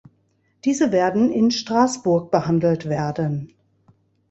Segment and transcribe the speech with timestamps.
[0.65, 3.53] Diese werden in Straßburg behandelt werden.